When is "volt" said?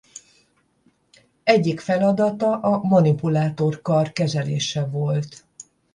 4.85-5.45